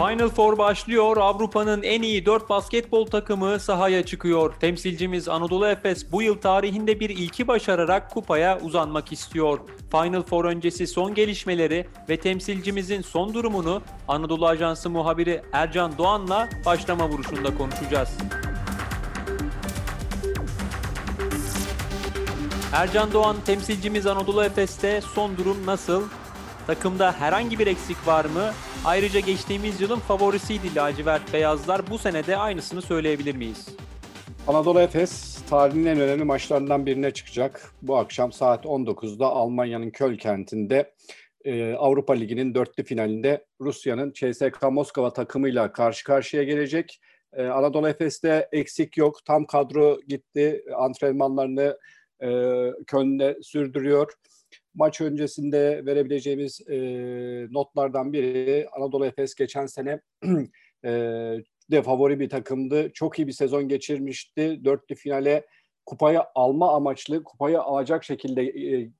Final 0.00 0.28
Four 0.28 0.58
başlıyor. 0.58 1.16
Avrupa'nın 1.16 1.82
en 1.82 2.02
iyi 2.02 2.26
4 2.26 2.50
basketbol 2.50 3.06
takımı 3.06 3.60
sahaya 3.60 4.06
çıkıyor. 4.06 4.54
Temsilcimiz 4.60 5.28
Anadolu 5.28 5.66
Efes 5.66 6.12
bu 6.12 6.22
yıl 6.22 6.38
tarihinde 6.38 7.00
bir 7.00 7.10
ilki 7.10 7.48
başararak 7.48 8.10
kupaya 8.10 8.60
uzanmak 8.60 9.12
istiyor. 9.12 9.58
Final 9.90 10.22
Four 10.22 10.44
öncesi 10.44 10.86
son 10.86 11.14
gelişmeleri 11.14 11.86
ve 12.08 12.16
temsilcimizin 12.16 13.02
son 13.02 13.34
durumunu 13.34 13.82
Anadolu 14.08 14.46
Ajansı 14.46 14.90
muhabiri 14.90 15.42
Ercan 15.52 15.98
Doğan'la 15.98 16.48
başlama 16.66 17.08
vuruşunda 17.08 17.54
konuşacağız. 17.54 18.18
Ercan 22.72 23.12
Doğan 23.12 23.36
temsilcimiz 23.46 24.06
Anadolu 24.06 24.44
Efes'te 24.44 25.00
son 25.00 25.36
durum 25.36 25.66
nasıl? 25.66 26.02
Takımda 26.70 27.12
herhangi 27.12 27.58
bir 27.58 27.66
eksik 27.66 28.06
var 28.06 28.24
mı? 28.24 28.52
Ayrıca 28.84 29.20
geçtiğimiz 29.20 29.80
yılın 29.80 29.98
favorisiydi 29.98 30.74
lacivert 30.74 31.32
beyazlar. 31.32 31.90
Bu 31.90 31.98
sene 31.98 32.26
de 32.26 32.36
aynısını 32.36 32.82
söyleyebilir 32.82 33.34
miyiz? 33.34 33.68
Anadolu 34.48 34.80
Efes 34.80 35.42
tarihinin 35.50 35.86
en 35.86 36.00
önemli 36.00 36.24
maçlarından 36.24 36.86
birine 36.86 37.10
çıkacak. 37.10 37.72
Bu 37.82 37.96
akşam 37.96 38.32
saat 38.32 38.64
19'da 38.64 39.26
Almanya'nın 39.26 39.90
Köl 39.90 40.16
kentinde 40.16 40.94
e, 41.44 41.74
Avrupa 41.74 42.12
Ligi'nin 42.12 42.54
dörtlü 42.54 42.84
finalinde 42.84 43.46
Rusya'nın 43.60 44.12
CSKA 44.12 44.70
Moskova 44.70 45.12
takımıyla 45.12 45.72
karşı 45.72 46.04
karşıya 46.04 46.42
gelecek. 46.42 47.00
E, 47.32 47.46
Anadolu 47.46 47.88
Efes'te 47.88 48.48
eksik 48.52 48.96
yok. 48.96 49.24
Tam 49.24 49.46
kadro 49.46 50.00
gitti. 50.08 50.64
Antrenmanlarını 50.76 51.78
e, 52.22 52.28
Köln'de 52.86 53.38
sürdürüyor. 53.42 54.12
Maç 54.80 55.00
öncesinde 55.00 55.86
verebileceğimiz 55.86 56.60
e, 56.70 56.76
notlardan 57.50 58.12
biri 58.12 58.68
Anadolu 58.72 59.06
Efes 59.06 59.34
geçen 59.34 59.66
sene 59.66 60.00
e, 60.84 60.90
de 61.70 61.82
favori 61.82 62.20
bir 62.20 62.28
takımdı. 62.28 62.92
Çok 62.92 63.18
iyi 63.18 63.26
bir 63.26 63.32
sezon 63.32 63.68
geçirmişti. 63.68 64.64
Dörtlü 64.64 64.94
finale 64.94 65.46
kupayı 65.86 66.20
alma 66.34 66.74
amaçlı, 66.74 67.24
kupayı 67.24 67.60
alacak 67.60 68.04
şekilde 68.04 68.42
e, 68.42 68.90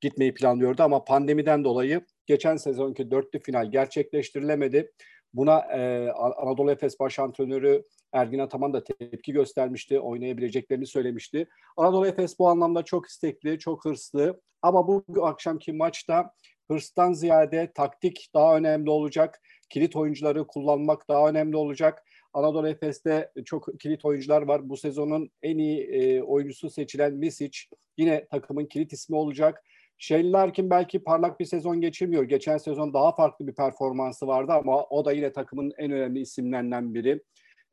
gitmeyi 0.00 0.34
planlıyordu 0.34 0.82
ama 0.82 1.04
pandemiden 1.04 1.64
dolayı 1.64 2.00
geçen 2.26 2.56
sezonki 2.56 3.10
dörtlü 3.10 3.38
final 3.38 3.70
gerçekleştirilemedi. 3.70 4.92
Buna 5.34 5.58
e, 5.58 6.10
Anadolu 6.10 6.70
Efes 6.70 7.00
baş 7.00 7.18
antrenörü 7.18 7.84
Ergin 8.12 8.38
Ataman 8.38 8.72
da 8.72 8.84
tepki 8.84 9.32
göstermişti, 9.32 10.00
oynayabileceklerini 10.00 10.86
söylemişti. 10.86 11.48
Anadolu 11.76 12.06
Efes 12.06 12.38
bu 12.38 12.48
anlamda 12.48 12.82
çok 12.82 13.06
istekli, 13.06 13.58
çok 13.58 13.84
hırslı 13.84 14.40
ama 14.62 14.88
bu 14.88 15.04
akşamki 15.26 15.72
maçta 15.72 16.32
hırstan 16.70 17.12
ziyade 17.12 17.72
taktik 17.74 18.30
daha 18.34 18.56
önemli 18.56 18.90
olacak. 18.90 19.42
Kilit 19.70 19.96
oyuncuları 19.96 20.46
kullanmak 20.46 21.08
daha 21.08 21.28
önemli 21.28 21.56
olacak. 21.56 22.04
Anadolu 22.32 22.68
Efes'te 22.68 23.32
çok 23.44 23.80
kilit 23.80 24.04
oyuncular 24.04 24.42
var. 24.42 24.68
Bu 24.68 24.76
sezonun 24.76 25.30
en 25.42 25.58
iyi 25.58 25.80
e, 25.80 26.22
oyuncusu 26.22 26.70
seçilen 26.70 27.14
Misic 27.14 27.58
yine 27.96 28.26
takımın 28.26 28.66
kilit 28.66 28.92
ismi 28.92 29.16
olacak. 29.16 29.64
Shane 29.98 30.32
Larkin 30.32 30.70
belki 30.70 31.04
parlak 31.04 31.40
bir 31.40 31.44
sezon 31.44 31.80
geçirmiyor. 31.80 32.24
Geçen 32.24 32.56
sezon 32.56 32.94
daha 32.94 33.14
farklı 33.14 33.46
bir 33.46 33.54
performansı 33.54 34.26
vardı 34.26 34.52
ama 34.52 34.84
o 34.84 35.04
da 35.04 35.12
yine 35.12 35.32
takımın 35.32 35.72
en 35.78 35.90
önemli 35.90 36.20
isimlerinden 36.20 36.94
biri. 36.94 37.22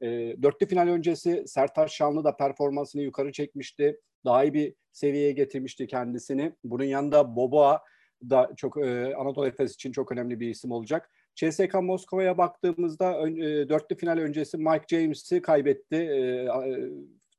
E, 0.02 0.08
dörtlü 0.44 0.68
final 0.68 0.88
öncesi 0.88 1.44
Sertaç 1.48 1.92
Şanlı 1.92 2.24
da 2.24 2.38
performansını 2.38 3.02
yukarı 3.02 3.32
çekmişti. 3.32 4.00
Daha 4.26 4.44
iyi 4.44 4.54
bir 4.54 4.74
seviyeye 4.92 5.32
getirmişti 5.32 5.88
kendisini. 5.88 6.54
Bunun 6.64 6.84
yanında 6.84 7.36
Boboa 7.36 7.82
da 8.30 8.52
çok 8.58 8.78
e, 8.78 9.16
Anadolu 9.16 9.48
Efes 9.48 9.74
için 9.74 9.92
çok 9.92 10.12
önemli 10.12 10.40
bir 10.40 10.50
isim 10.50 10.72
olacak. 10.72 11.12
CSK 11.36 11.74
Moskova'ya 11.82 12.38
baktığımızda 12.38 13.30
e, 13.30 13.70
dörtlü 13.70 13.96
final 13.96 14.18
öncesi 14.18 14.58
Mike 14.58 14.86
James'i 14.88 15.42
kaybetti. 15.42 15.96
E, 15.96 16.46
e, 16.46 16.90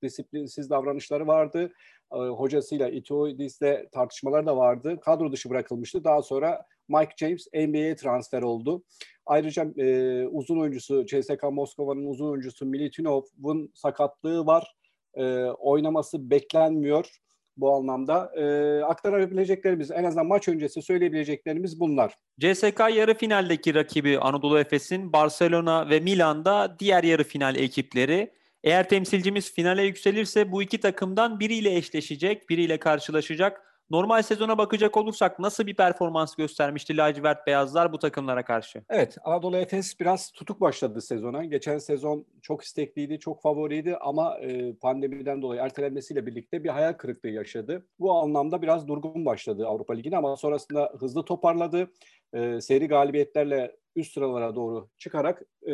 disiplinsiz 0.02 0.70
davranışları 0.70 1.26
vardı. 1.26 1.72
E, 2.12 2.16
hocasıyla 2.16 2.88
Itoidis'le 2.88 3.90
tartışmalar 3.92 4.46
da 4.46 4.56
vardı. 4.56 5.00
Kadro 5.00 5.32
dışı 5.32 5.50
bırakılmıştı. 5.50 6.04
Daha 6.04 6.22
sonra 6.22 6.66
Mike 6.88 7.14
James 7.16 7.46
NBA'ye 7.54 7.96
transfer 7.96 8.42
oldu. 8.42 8.82
Ayrıca 9.26 9.66
e, 9.76 10.26
uzun 10.26 10.60
oyuncusu 10.60 11.06
CSK 11.06 11.42
Moskova'nın 11.52 12.06
uzun 12.06 12.30
oyuncusu 12.30 12.66
Militinov'un 12.66 13.72
sakatlığı 13.74 14.46
var. 14.46 14.76
E, 15.14 15.24
oynaması 15.44 16.30
beklenmiyor 16.30 17.20
bu 17.56 17.74
anlamda. 17.74 18.32
E, 18.36 18.44
aktarabileceklerimiz 18.84 19.90
en 19.90 20.04
azından 20.04 20.26
maç 20.26 20.48
öncesi 20.48 20.82
söyleyebileceklerimiz 20.82 21.80
bunlar. 21.80 22.14
CSK 22.40 22.80
yarı 22.94 23.14
finaldeki 23.14 23.74
rakibi 23.74 24.18
Anadolu 24.18 24.58
Efes'in 24.58 25.12
Barcelona 25.12 25.90
ve 25.90 26.00
Milan'da 26.00 26.76
diğer 26.78 27.04
yarı 27.04 27.24
final 27.24 27.56
ekipleri. 27.56 28.32
Eğer 28.66 28.88
temsilcimiz 28.88 29.53
finale 29.53 29.82
yükselirse 29.82 30.53
bu 30.53 30.62
iki 30.62 30.81
takımdan 30.81 31.41
biriyle 31.41 31.77
eşleşecek, 31.77 32.50
biriyle 32.50 32.78
karşılaşacak. 32.78 33.62
Normal 33.91 34.22
sezona 34.22 34.59
bakacak 34.59 34.97
olursak 34.97 35.38
nasıl 35.38 35.66
bir 35.66 35.77
performans 35.77 36.34
göstermişti 36.34 36.97
lacivert 36.97 37.47
beyazlar 37.47 37.93
bu 37.93 37.99
takımlara 37.99 38.44
karşı? 38.44 38.82
Evet 38.91 39.16
Anadolu 39.25 39.56
Efes 39.56 40.00
biraz 40.00 40.31
tutuk 40.31 40.60
başladı 40.60 41.00
sezona. 41.00 41.44
Geçen 41.44 41.78
sezon 41.78 42.27
çok 42.43 42.62
istekliydi, 42.62 43.19
çok 43.19 43.43
favoriydi 43.43 43.97
ama 43.97 44.38
e, 44.38 44.75
pandemiden 44.75 45.43
dolayı 45.43 45.60
ertelenmesiyle 45.60 46.27
birlikte 46.27 46.65
bir 46.65 46.69
hayal 46.69 46.93
kırıklığı 46.93 47.31
yaşadı. 47.31 47.87
Bu 47.98 48.12
anlamda 48.12 48.62
biraz 48.62 48.88
durgun 48.88 49.27
başladı 49.27 49.66
Avrupa 49.66 49.94
Ligi'ne 49.94 50.16
ama 50.16 50.37
sonrasında 50.37 50.93
hızlı 50.98 51.25
toparladı. 51.25 51.91
E, 52.33 52.60
seri 52.60 52.88
galibiyetlerle 52.88 53.77
üst 53.96 54.12
sıralara 54.12 54.54
doğru 54.54 54.88
çıkarak 54.98 55.42
e, 55.62 55.72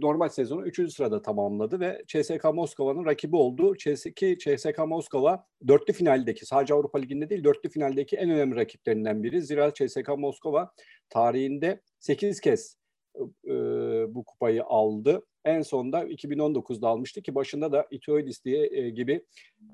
normal 0.00 0.28
sezonu 0.28 0.66
3. 0.66 0.92
sırada 0.92 1.22
tamamladı 1.22 1.80
ve 1.80 2.02
CSK 2.06 2.44
Moskova'nın 2.54 3.04
rakibi 3.04 3.36
oldu. 3.36 3.74
Ki 3.74 4.38
CSK 4.38 4.78
Moskova 4.86 5.46
dörtlü 5.68 5.92
finaldeki 5.92 6.46
sadece 6.46 6.74
Avrupa 6.74 6.98
Ligi'nde 6.98 7.30
değil 7.30 7.44
dörtlü 7.44 7.68
finaldeki 7.68 8.16
en 8.16 8.30
önemli 8.30 8.56
rakiplerinden 8.56 9.22
biri. 9.22 9.42
Zira 9.42 9.74
CSK 9.74 10.08
Moskova 10.18 10.72
tarihinde 11.10 11.80
8 12.00 12.40
kez 12.40 12.76
e, 13.46 13.54
bu 14.14 14.24
kupayı 14.24 14.64
aldı. 14.64 15.26
En 15.44 15.62
sonda 15.62 16.04
2019'da 16.04 16.88
almıştı 16.88 17.22
ki 17.22 17.34
başında 17.34 17.72
da 17.72 17.86
Itoidis 17.90 18.44
diye 18.44 18.68
e, 18.72 18.90
gibi 18.90 19.26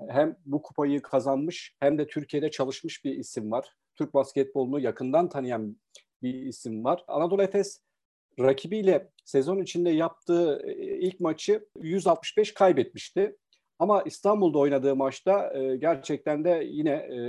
hem 0.09 0.37
bu 0.45 0.61
kupayı 0.61 1.01
kazanmış 1.01 1.75
hem 1.79 1.97
de 1.97 2.07
Türkiye'de 2.07 2.51
çalışmış 2.51 3.05
bir 3.05 3.17
isim 3.17 3.51
var. 3.51 3.73
Türk 3.95 4.13
basketbolunu 4.13 4.79
yakından 4.79 5.29
tanıyan 5.29 5.77
bir 6.21 6.33
isim 6.33 6.83
var. 6.83 7.03
Anadolu 7.07 7.43
Efes 7.43 7.81
rakibiyle 8.39 9.09
sezon 9.25 9.61
içinde 9.61 9.89
yaptığı 9.89 10.61
e, 10.67 10.73
ilk 10.99 11.19
maçı 11.19 11.67
165 11.81 12.53
kaybetmişti. 12.53 13.35
Ama 13.79 14.01
İstanbul'da 14.01 14.59
oynadığı 14.59 14.95
maçta 14.95 15.53
e, 15.53 15.77
gerçekten 15.77 16.43
de 16.43 16.63
yine 16.65 16.91
e, 16.91 17.19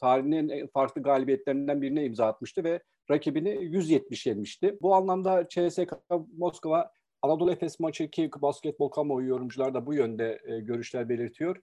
tarihinin 0.00 0.66
farklı 0.66 1.02
galibiyetlerinden 1.02 1.82
birine 1.82 2.04
imza 2.04 2.26
atmıştı 2.26 2.64
ve 2.64 2.82
rakibini 3.10 3.64
170 3.64 4.26
yenmişti. 4.26 4.78
Bu 4.82 4.94
anlamda 4.94 5.48
CSK 5.48 5.92
Moskova 6.36 6.90
Anadolu 7.22 7.52
Efes 7.52 7.80
maçı 7.80 8.10
ki 8.10 8.30
basketbol 8.42 8.88
kamuoyu 8.88 9.28
yorumcular 9.28 9.74
da 9.74 9.86
bu 9.86 9.94
yönde 9.94 10.40
görüşler 10.62 11.08
belirtiyor. 11.08 11.56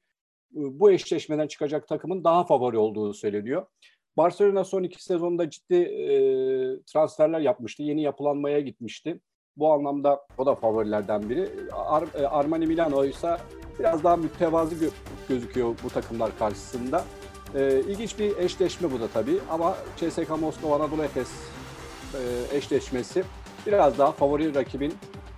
Bu 0.51 0.91
eşleşmeden 0.91 1.47
çıkacak 1.47 1.88
takımın 1.88 2.23
daha 2.23 2.44
favori 2.44 2.78
olduğu 2.78 3.13
söyleniyor. 3.13 3.66
Barcelona 4.18 4.63
son 4.63 4.84
iki 4.84 5.03
sezonda 5.03 5.50
ciddi 5.50 5.75
e, 5.75 6.16
transferler 6.94 7.40
yapmıştı. 7.40 7.84
Yeni 7.84 8.01
yapılanmaya 8.01 8.59
gitmişti. 8.59 9.19
Bu 9.57 9.74
anlamda 9.74 10.22
o 10.38 10.46
da 10.46 10.56
favorilerden 10.56 11.29
biri. 11.29 11.50
Ar, 11.72 12.03
Armani 12.29 12.68
Milano 12.68 13.06
ise 13.06 13.38
biraz 13.79 14.03
daha 14.03 14.16
mütevazı 14.16 14.75
gö- 14.85 14.91
gözüküyor 15.29 15.75
bu 15.84 15.90
takımlar 15.90 16.38
karşısında. 16.40 17.03
E, 17.56 17.79
ilginç 17.79 18.19
bir 18.19 18.38
eşleşme 18.38 18.91
bu 18.91 19.00
da 19.00 19.07
tabii 19.07 19.40
ama 19.50 19.75
CSKA 19.97 20.37
Moskova 20.37 20.76
Anadolu 20.76 21.03
Efes 21.03 21.29
e, 22.14 22.58
eşleşmesi 22.58 23.23
biraz 23.67 23.97
daha 23.97 24.11
favori 24.11 24.55
rakibin 24.55 24.93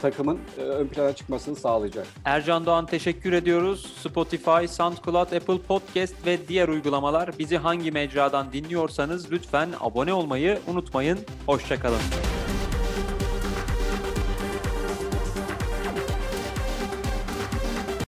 takımın 0.06 0.40
e, 0.58 0.62
ön 0.62 0.88
plana 0.88 1.14
çıkmasını 1.14 1.56
sağlayacak. 1.56 2.08
Ercan 2.26 2.66
Doğan 2.66 2.86
teşekkür 2.86 3.34
ediyoruz. 3.34 3.94
Spotify, 4.02 4.68
SoundCloud, 4.68 5.32
Apple 5.32 5.62
Podcast 5.68 6.26
ve 6.26 6.48
diğer 6.48 6.68
uygulamalar 6.68 7.40
bizi 7.40 7.58
hangi 7.58 7.92
mecradan 7.92 8.54
dinliyorsanız 8.54 9.32
lütfen 9.32 9.70
abone 9.80 10.14
olmayı 10.14 10.60
unutmayın. 10.68 11.20
Hoşçakalın. 11.46 12.45